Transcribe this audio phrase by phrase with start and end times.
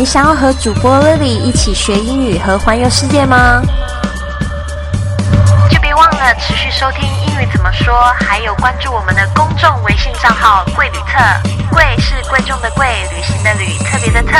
[0.00, 3.60] 你想要和主播 Lily 一起学英语和环游世界吗？
[5.70, 11.18] 就别忘了持续收听英语怎么说，还有关注我们的公众微信账号“贵旅特”。
[11.70, 14.38] 贵是贵重的贵，旅行的旅，特别的特。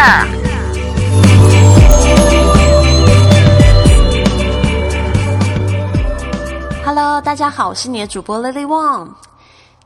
[6.87, 9.09] Hello，大家好，我是你的主播 Lily Wong。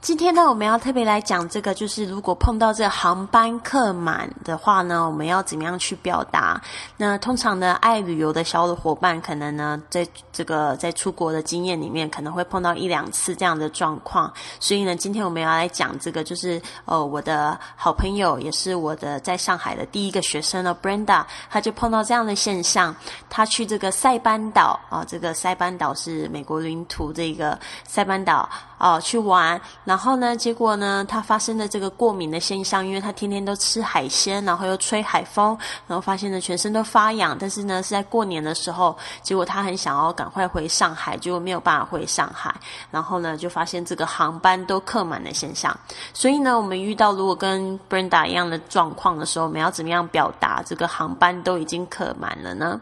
[0.05, 6.61] 今天呢，我们要特别来讲这个，就是如果碰到这航班客满的话呢，我们要怎么样去表达？
[6.99, 14.31] 那通常呢，爱旅游的小伙伴可能呢，在这个在出国的经验里面，可能会碰到一两次这样的状况。
[14.61, 22.95] 所以呢，今天我们要来讲这个，就是呃，我的好朋友，也是我的在上海的第一个学生呢，Brenda，他就碰到这样的现象。
[23.31, 28.47] 他去这个塞班岛啊，这个塞班岛是美国领土，这个塞班岛
[28.85, 29.59] 啊，去玩。
[29.83, 30.37] 然后呢？
[30.37, 31.03] 结果呢？
[31.09, 37.35] 他发生的这个过敏的现象，因为他天天都吃海鲜，然后又吹海风，然后发现呢全身都发痒。
[37.41, 42.55] 但是呢是在过年的时候，结果他很想要赶快回上海，结果没有办法回上海。
[42.91, 45.75] 然后呢就发现这个航班都客满的现象。
[46.13, 52.79] 所以呢，我们遇到如果跟 Brenda 一样的状况的时候，我们要怎么样表达这个航班都已经客满了呢？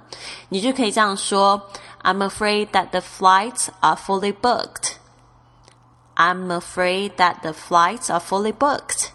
[0.49, 1.63] 你就可以这样说
[2.03, 4.95] ：I'm afraid that the flights are fully booked.
[6.15, 9.09] I'm afraid that the flights are fully booked.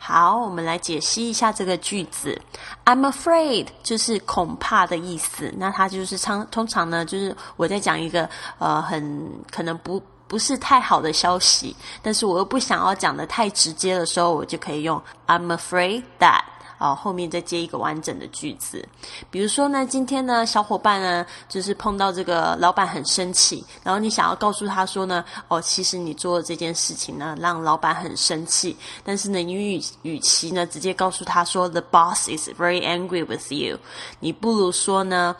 [0.00, 2.40] 好，我们来解析一下这个句子。
[2.84, 5.52] I'm afraid 就是恐怕的意思。
[5.56, 16.42] 那它就是常通常呢，就是我在讲一个呃很可能不不是太好的消息，但是我又不想要讲的太直接的时候，我就可以用 I'm afraid that。
[16.78, 18.82] 啊，后面再接一个完整的句子。
[19.30, 28.76] 比如说呢，今天呢，小伙伴呢，就是碰到这个老板很生气，然后你想要告诉他说呢，哦，其实你做的这件事情呢，让老板很生气。
[29.04, 33.78] 但是呢，你与与其呢，直接告诉他说，The boss is very angry with you，
[34.20, 35.34] 你不如说呢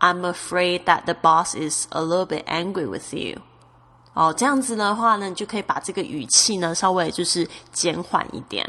[0.00, 3.38] ，I'm afraid that the boss is a little bit angry with you。
[4.14, 8.68] 哦，这样子的话呢，你就可以把这个语气呢，稍微就是减缓一点。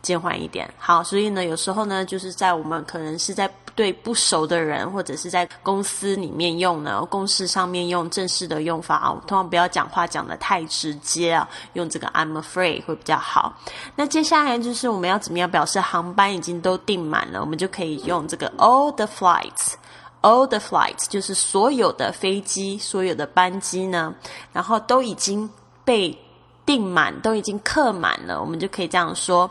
[0.00, 13.52] 减缓一点，好，所以呢，有时候呢，就是在我们可能是在对不熟的人，或者是在公司里面用呢，公司上面用正式的用法啊，通常不要讲话讲的太直接啊，用这个 I'm afraid 会比较好。
[13.96, 24.14] 那接下来就是我们要怎么样表示航班已经都订满了，我们就可以用这个 all the flights，all the flights 就是所有的飞机，所有的班机呢，
[24.52, 25.48] 然后都已经
[25.84, 26.16] 被
[26.66, 29.48] 订满，都已经客满了，我们就可以这样说。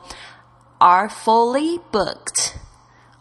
[0.79, 2.53] Are fully booked.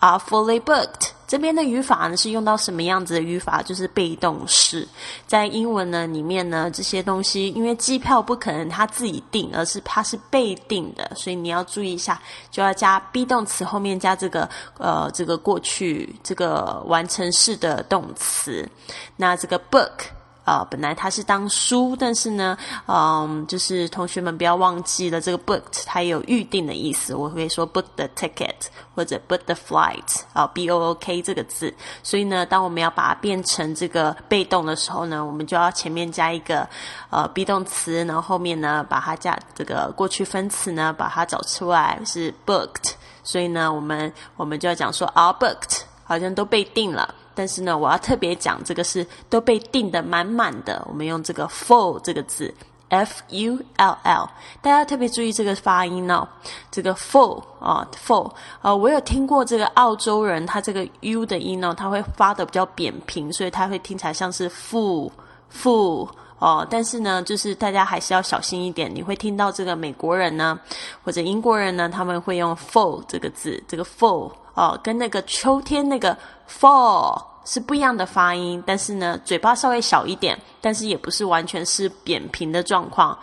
[0.00, 1.12] Are fully booked.
[1.26, 3.62] 这边的语法呢是用到什么样子的语法？
[3.62, 4.86] 就是被动式。
[5.26, 18.68] 在英文呢里面呢，这些东西因为机票不可能他自己订，而是它是被订的，所以你要注意一下，就要加 be 动词后面加这个呃这个过去这个完成式的动词。
[19.16, 20.16] 那这个 book。
[20.46, 27.12] 啊，本来它是当书，但是呢，嗯，就是同学们不要忘记了，这个 booked 它有预定的意思。
[27.16, 28.54] 我会说 book the ticket
[28.94, 31.74] 或者 book the flight 啊，b o o k 这个字。
[32.04, 36.64] 所以呢，当我们要把它变成这个被动的时候呢，我们就要前面加一个
[37.10, 42.92] 呃 be 动词，然后后面呢把它加这个过去分词呢把它找出来是 booked。
[43.24, 47.12] 所以呢，我们我们就要讲说 are booked，好像都被定了。
[47.36, 50.82] 但是呢，我要特别讲这个是都被订的满满的。
[50.88, 52.52] 我们用这个 full 这个字
[52.88, 54.30] ，f u l l，
[54.62, 56.26] 大家特别注意这个发音哦。
[56.70, 58.32] 这个 full 啊，full
[58.62, 65.10] 啊，我有听过这个澳洲人，他这个 u 的音呢，他会发的比较扁平，所以他会听起来像是 full
[65.53, 66.08] full
[66.38, 66.66] 哦。
[66.70, 68.91] 但是呢，就是大家还是要小心一点。
[68.94, 70.58] 你会听到这个美国人呢，
[71.04, 74.32] 或者英国人呢，他们会用 full 这个字，这个 full。
[74.56, 76.16] 哦，跟那个秋天那个
[76.48, 83.16] fall 是不一样的发音，但是呢，嘴巴稍微小一点，但是也不是完全是扁平的状况。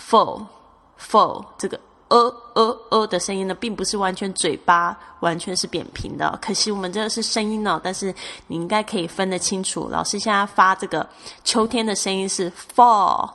[0.00, 0.44] fall
[0.98, 1.78] fall 这个
[2.08, 6.38] 呃呃呃的声音呢，并不是完全嘴巴完全是扁平的。
[6.40, 8.14] 可惜我们这个是声音哦，但是
[8.46, 9.88] 你应该可以分得清楚。
[9.90, 11.06] 老师现在发这个
[11.44, 13.30] 秋天的声音是 fall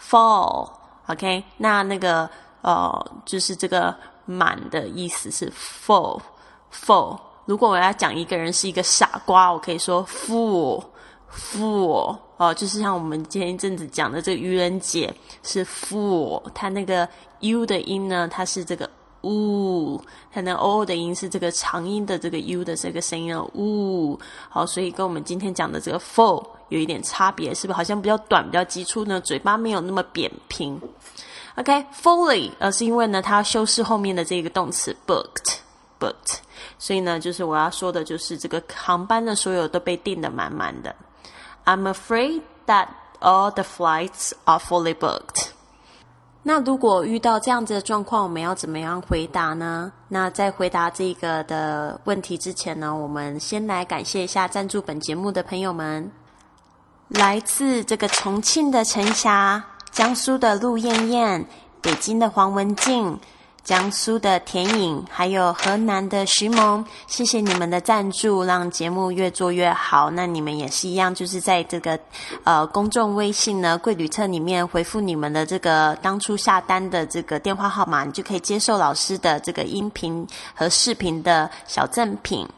[0.00, 1.42] fall，OK？
[1.56, 2.30] 那那个
[2.62, 3.94] 呃，就是这个
[4.24, 6.20] 满的意思是 fall。
[6.72, 17.08] full，如果我要讲一个人是一个傻瓜，我可以说 fool，fool 哦，就是像我们前一阵子讲的这个愚人节是 fool，它那个
[17.40, 18.88] u 的音呢，它是这个
[19.22, 24.18] u，它那 o 的音是这个长音的这个 u 的这个声音哦 u，
[24.50, 29.20] 好，所以跟我们今天讲的这个 fool 有一点差别，是不是好像比较短、比较急促呢？
[29.20, 30.78] 嘴巴没有那么扁平。
[31.54, 35.55] OK，fully，呃，是因为呢，它要修饰后面的这个动词 booked。
[35.98, 36.38] booked。
[36.78, 40.94] 所以呢，就是我要说的，就是这个航班的所有都被订得满满的。
[41.64, 42.88] I'm afraid that
[43.20, 45.48] all the flights are fully booked。
[46.42, 49.90] 那如果遇到这样子的状况，我们要怎么样回答呢？
[50.08, 56.08] 那在回答这个的问题之前呢，我们先来感谢一下赞助本节目的朋友们，
[57.08, 61.44] 来自这个重庆的陈霞、江苏的陆燕燕、
[61.82, 63.18] 北京的黄文静。
[63.66, 70.08] 江苏的田颖，还有河南的徐萌，谢谢你们的赞助，让节目越做越好。
[70.08, 71.98] 那你们也是一样，就是在这个
[72.44, 80.24] 呃公众微信呢贵旅册里面回复你们的这个当初下单的这个电话号码，你就可以接受老师的这个音频
[80.54, 82.48] 和视频的小赠品。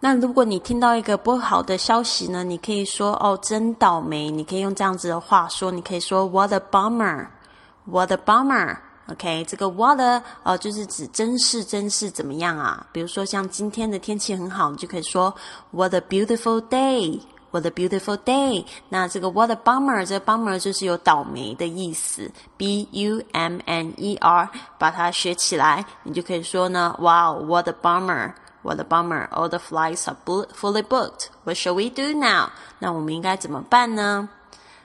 [0.00, 8.78] 那如果你听到一个不好的消息呢，你可以说哦真倒霉，你可以用这样子的话说，你可以说 What a bummer，What a bummer。
[9.09, 9.99] OK，这个 what
[10.41, 12.83] 呃就是指真是真是怎么样啊？
[12.91, 15.31] 比如说像今天的天气很好，你就可以说
[15.69, 18.65] What a beautiful day，What a beautiful day。
[18.89, 29.59] 那这个 What a bummer，这个 bummer 就是有倒霉的意思，B U M N E R，把它学起来，你就可以说呢，Wow，What a bummer，What a bummer，All the
[29.59, 32.49] flights are fully booked，What shall we do now？
[32.79, 34.27] 那我们应该怎么办呢？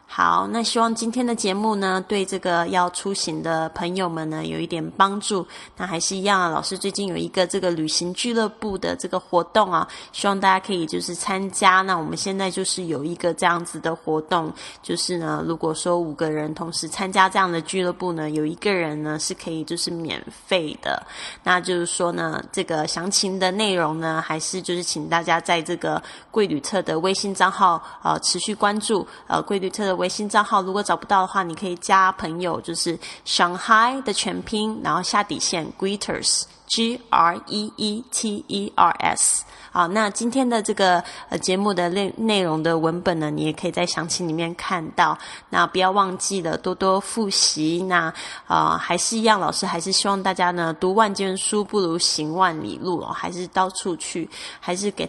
[0.08, 5.46] 好，那希望今天的节目呢，对这个要出行的朋友们呢，有一点帮助。
[5.76, 11.82] 那还是一样啊，老师最近有一个这个旅行俱乐部的这个活动啊，希望大家可以就是参加。
[11.82, 21.06] 那我们现在就是有一个这样子的活动，就是呢，如果说五个人同时参加这样的俱乐部呢，有一个人呢是可以就是免费的。
[21.44, 29.95] 那就是说呢，这个详情的内容呢，还是就是请大家在这个贵旅特的微信账号呃持续关注呃贵旅特的。
[29.96, 39.44] 微信账号如果找不到的话，你可以加朋友，就是 Shanghai 的全拼，然后下底线 Greeters，G R E E T E R S。
[39.72, 45.18] 好，那今天的这个呃节目的内内容的文本呢，你也可以在详情里面看到。
[45.50, 47.84] 那不要忘记了多多复习。
[47.90, 48.14] 那
[48.48, 54.30] 啊，还是一样，老师还是希望大家呢，读万卷书不如行万里路哦，还是到处去，
[54.62, 55.06] 还是给。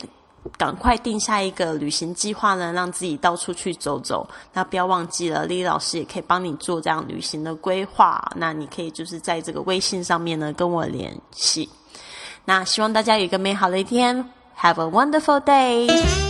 [0.57, 4.29] 赶快定下一个旅行计划呢，让自己到处去走走。
[4.53, 8.23] 那不要忘记了，丽丽老师也可以帮你做这样旅行的规划。
[8.37, 11.69] 那你可以就是在这个微信上面呢跟我联系。
[12.45, 14.17] 那希望大家有一个美好的一天
[14.59, 16.26] ，Have a wonderful day。